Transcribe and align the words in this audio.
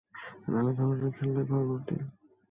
নানান 0.43 0.67
ধরনের 0.77 1.11
খেলনায় 1.15 1.47
ঘর 1.47 1.61
ভর্তি। 1.69 1.95